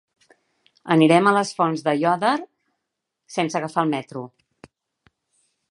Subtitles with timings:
[0.95, 2.33] Anirem a les Fonts d'Aiòder
[3.37, 4.25] sense agafar el metro.